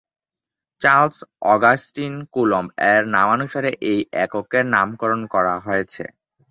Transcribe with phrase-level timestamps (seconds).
[0.81, 1.17] Charles
[1.53, 6.03] Augustin Coulomb এর নামানুসারে এই এককের নামকরণ করা হয়েছে।